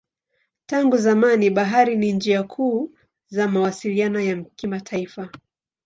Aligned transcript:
Tangu 0.65 0.97
zamani 0.97 1.49
bahari 1.49 1.95
ni 1.95 2.11
njia 2.11 2.43
kuu 2.43 2.91
za 3.27 3.47
mawasiliano 3.47 4.19
ya 4.19 4.43
kimataifa. 4.55 5.29